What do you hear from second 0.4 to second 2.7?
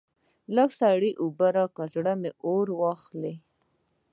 لږ سړې اوبه راکړئ؛ زړه مې اور